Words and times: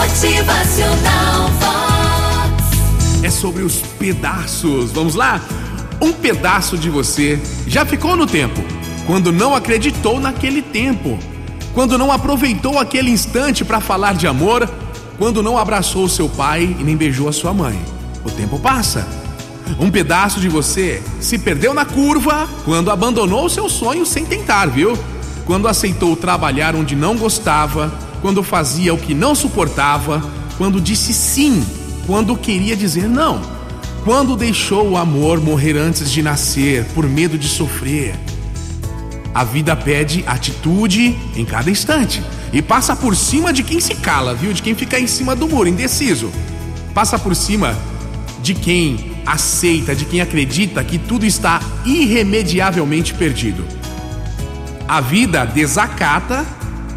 Motivacional 0.00 1.50
Vox. 1.60 3.22
É 3.22 3.28
sobre 3.28 3.62
os 3.62 3.82
pedaços. 3.98 4.90
Vamos 4.92 5.14
lá? 5.14 5.42
Um 6.00 6.10
pedaço 6.10 6.78
de 6.78 6.88
você 6.88 7.38
já 7.66 7.84
ficou 7.84 8.16
no 8.16 8.26
tempo, 8.26 8.64
quando 9.06 9.30
não 9.30 9.54
acreditou 9.54 10.18
naquele 10.18 10.62
tempo, 10.62 11.18
quando 11.74 11.98
não 11.98 12.10
aproveitou 12.10 12.78
aquele 12.78 13.10
instante 13.10 13.62
para 13.62 13.78
falar 13.78 14.14
de 14.14 14.26
amor, 14.26 14.66
quando 15.18 15.42
não 15.42 15.58
abraçou 15.58 16.08
seu 16.08 16.30
pai 16.30 16.74
e 16.80 16.82
nem 16.82 16.96
beijou 16.96 17.28
a 17.28 17.32
sua 17.32 17.52
mãe. 17.52 17.78
O 18.24 18.30
tempo 18.30 18.58
passa. 18.58 19.06
Um 19.78 19.90
pedaço 19.90 20.40
de 20.40 20.48
você 20.48 21.02
se 21.20 21.36
perdeu 21.38 21.74
na 21.74 21.84
curva 21.84 22.48
quando 22.64 22.90
abandonou 22.90 23.50
seu 23.50 23.68
sonho 23.68 24.06
sem 24.06 24.24
tentar, 24.24 24.64
viu? 24.64 24.98
Quando 25.44 25.68
aceitou 25.68 26.16
trabalhar 26.16 26.74
onde 26.74 26.96
não 26.96 27.18
gostava, 27.18 27.92
quando 28.20 28.42
fazia 28.42 28.92
o 28.92 28.98
que 28.98 29.14
não 29.14 29.34
suportava, 29.34 30.22
quando 30.56 30.80
disse 30.80 31.12
sim, 31.12 31.64
quando 32.06 32.36
queria 32.36 32.76
dizer 32.76 33.08
não, 33.08 33.40
quando 34.04 34.36
deixou 34.36 34.90
o 34.90 34.96
amor 34.96 35.40
morrer 35.40 35.76
antes 35.76 36.10
de 36.10 36.22
nascer 36.22 36.84
por 36.94 37.06
medo 37.08 37.38
de 37.38 37.48
sofrer. 37.48 38.14
A 39.32 39.44
vida 39.44 39.76
pede 39.76 40.24
atitude 40.26 41.16
em 41.36 41.44
cada 41.44 41.70
instante 41.70 42.22
e 42.52 42.60
passa 42.60 42.96
por 42.96 43.14
cima 43.14 43.52
de 43.52 43.62
quem 43.62 43.80
se 43.80 43.94
cala, 43.94 44.34
viu? 44.34 44.52
De 44.52 44.62
quem 44.62 44.74
fica 44.74 44.98
em 44.98 45.06
cima 45.06 45.36
do 45.36 45.48
muro, 45.48 45.68
indeciso. 45.68 46.30
Passa 46.92 47.18
por 47.18 47.36
cima 47.36 47.76
de 48.42 48.54
quem 48.54 49.12
aceita, 49.24 49.94
de 49.94 50.04
quem 50.04 50.20
acredita 50.20 50.82
que 50.82 50.98
tudo 50.98 51.24
está 51.24 51.60
irremediavelmente 51.84 53.14
perdido. 53.14 53.64
A 54.88 55.00
vida 55.00 55.44
desacata 55.44 56.44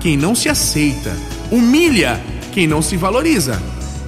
quem 0.03 0.17
não 0.17 0.35
se 0.35 0.49
aceita, 0.49 1.15
humilha 1.49 2.21
quem 2.51 2.67
não 2.67 2.81
se 2.81 2.97
valoriza, 2.97 3.57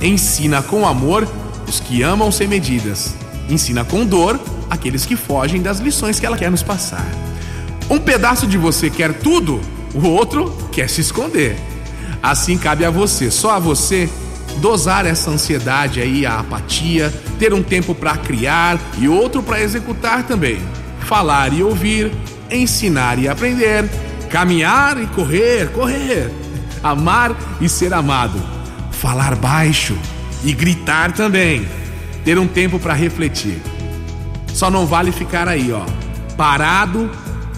ensina 0.02 0.62
com 0.62 0.86
amor 0.86 1.26
os 1.66 1.80
que 1.80 2.04
amam 2.04 2.34
sem 2.34 2.50
medidas, 2.50 3.16
ensina 3.50 3.86
com 3.86 4.06
dor 4.06 4.38
aqueles 4.70 5.06
que 5.06 5.16
fogem 5.16 5.62
das 5.62 5.80
lições 5.80 6.20
que 6.20 6.26
ela 6.26 6.38
quer 6.38 6.52
nos 6.52 6.62
passar. 6.62 7.08
Um 7.90 7.98
pedaço 7.98 8.46
de 8.46 8.58
você 8.58 8.90
quer 8.90 9.14
tudo, 9.14 9.62
o 9.94 10.06
outro 10.10 10.54
quer 10.70 10.90
se 10.90 11.00
esconder. 11.00 11.56
Assim 12.22 12.58
cabe 12.58 12.84
a 12.84 12.90
você, 12.90 13.32
só 13.32 13.52
a 13.52 13.60
você, 13.60 14.10
dosar 14.58 15.06
essa 15.06 15.32
ansiedade 15.32 16.02
aí, 16.02 16.26
a 16.26 16.40
apatia, 16.40 17.10
ter 17.40 17.54
um 17.54 17.64
tempo 17.64 17.96
para 17.96 18.18
criar 18.18 18.78
e 18.98 19.08
outro 19.08 19.42
para 19.42 19.62
executar 19.62 20.28
também. 20.28 20.60
Falar 21.00 21.54
e 21.54 21.64
ouvir, 21.64 22.12
ensinar 22.52 23.18
e 23.18 23.30
aprender 23.30 23.90
caminhar 24.26 25.02
e 25.02 25.08
correr, 25.08 25.72
correr, 25.72 26.32
amar 26.84 27.36
e 27.62 27.70
ser 27.70 27.94
amado, 27.94 28.42
falar 28.92 29.36
baixo 29.36 29.98
e 30.44 30.54
gritar 30.54 31.12
também, 31.12 31.68
ter 32.24 32.38
um 32.38 32.48
tempo 32.48 32.80
para 32.80 32.94
refletir. 32.94 33.62
Só 34.54 34.70
não 34.70 34.86
vale 34.86 35.12
ficar 35.12 35.48
aí, 35.48 35.72
ó, 35.72 35.86
parado, 36.36 37.10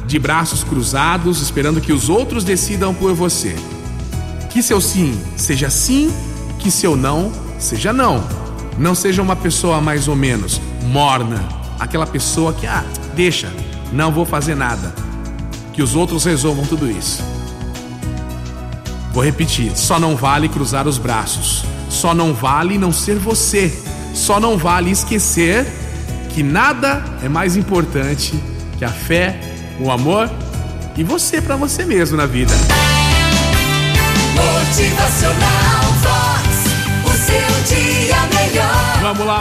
de 0.06 0.18
braços 0.18 0.64
cruzados, 0.64 1.42
esperando 1.42 1.82
que 1.82 1.92
os 1.92 2.10
outros 2.10 2.44
decidam 2.44 2.94
por 2.94 3.14
você. 3.14 3.56
Que 4.50 4.64
seu 4.64 4.80
sim 4.80 5.20
seja 5.36 5.70
sim, 5.70 6.12
que 6.60 6.72
seu 6.72 6.96
não 6.96 7.32
seja 7.60 7.92
não. 7.92 8.24
Não 8.78 8.96
seja 8.96 9.22
uma 9.22 9.36
pessoa 9.36 9.82
mais 9.82 10.08
ou 10.08 10.16
menos 10.16 10.62
morna, 10.84 11.44
aquela 11.80 12.06
pessoa 12.08 12.54
que, 12.54 12.66
ah, 12.66 12.86
deixa, 13.16 13.52
não 13.92 14.12
vou 14.12 14.26
fazer 14.26 14.56
nada 14.56 15.07
que 15.78 15.84
os 15.84 15.96
outros 15.96 16.26
resolvam 16.26 16.66
tudo 16.66 16.90
isso. 16.90 17.24
Vou 19.14 19.24
repetir: 19.24 19.78
só 19.78 20.00
não 20.00 20.16
vale 20.16 20.50
cruzar 20.50 20.88
os 20.88 20.98
braços, 20.98 21.64
só 21.88 22.16
não 22.16 22.34
vale 22.34 22.80
não 22.80 22.92
ser 22.92 23.20
você, 23.20 23.72
só 24.12 24.40
não 24.40 24.58
vale 24.58 24.90
esquecer 24.90 25.68
que 26.34 26.42
nada 26.42 27.06
é 27.22 27.30
mais 27.30 27.56
importante 27.56 28.34
que 28.80 28.84
a 28.84 28.90
fé, 28.90 29.40
o 29.80 29.92
amor 29.92 30.28
e 30.98 31.04
você 31.04 31.40
para 31.40 31.56
você 31.56 31.86
mesmo 31.86 32.18
na 32.18 32.26
vida. 32.26 32.54
Motivacional 34.34 35.77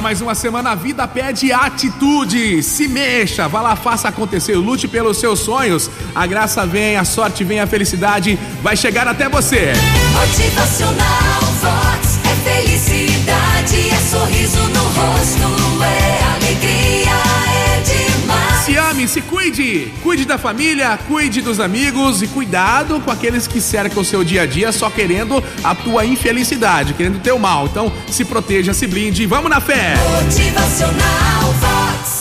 mais 0.07 0.21
uma 0.21 0.37
semana. 0.37 0.71
A 0.71 0.75
vida 0.77 1.09
pede 1.09 1.53
atitude. 1.53 2.63
Se 2.63 2.87
mexa, 2.87 3.49
vá 3.49 3.61
lá, 3.61 3.75
faça 3.75 4.07
acontecer, 4.07 4.55
lute 4.55 4.87
pelos 4.87 5.19
seus 5.19 5.41
sonhos. 5.41 5.91
A 6.15 6.25
graça 6.29 6.65
vem, 6.65 6.97
a 6.97 7.05
sorte 7.05 7.43
vem, 7.43 7.59
a 7.59 7.67
felicidade 7.67 8.39
vai 8.63 8.77
chegar 8.77 9.09
até 9.09 9.29
você. 9.29 9.73
Motivacional 10.13 11.26
Se 19.07 19.23
cuide. 19.23 19.93
Cuide 20.03 20.25
da 20.25 20.37
família, 20.37 20.99
cuide 21.07 21.41
dos 21.41 21.61
amigos 21.61 22.23
e 22.23 22.27
cuidado 22.27 23.01
com 23.01 23.11
aqueles 23.11 23.47
que 23.47 23.61
cercam 23.61 24.03
o 24.03 24.05
seu 24.05 24.25
dia 24.25 24.43
a 24.43 24.47
dia 24.47 24.73
só 24.73 24.91
querendo 24.91 25.43
a 25.63 25.75
tua 25.75 26.05
infelicidade, 26.05 26.95
querendo 26.95 27.17
o 27.17 27.21
teu 27.21 27.39
mal. 27.39 27.67
Então, 27.67 27.93
se 28.11 28.25
proteja, 28.25 28.75
se 28.75 28.87
blinde. 28.87 29.25
Vamos 29.27 29.51
na 29.51 29.61
fé. 29.61 29.95
Motivacional 30.23 31.53
Vox. 31.61 32.16